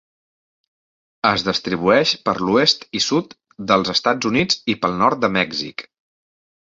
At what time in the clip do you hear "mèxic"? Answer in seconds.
5.37-5.85